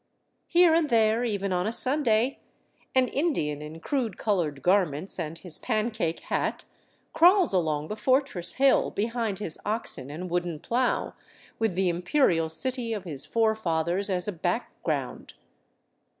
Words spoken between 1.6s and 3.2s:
a Sunday, an